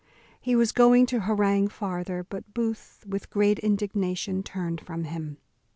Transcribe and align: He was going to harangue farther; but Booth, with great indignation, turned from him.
He 0.39 0.55
was 0.55 0.71
going 0.71 1.05
to 1.05 1.19
harangue 1.19 1.67
farther; 1.69 2.23
but 2.27 2.55
Booth, 2.55 3.05
with 3.07 3.29
great 3.29 3.59
indignation, 3.59 4.41
turned 4.41 4.81
from 4.81 5.03
him. 5.03 5.37